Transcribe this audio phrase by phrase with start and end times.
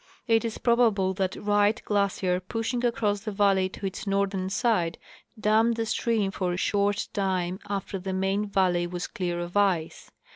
[0.25, 4.97] It is probable that AVrightf glacier, pushing across the valley to its northern side,
[5.39, 10.09] dammed the stream for a short time after the main valley was clear of ice.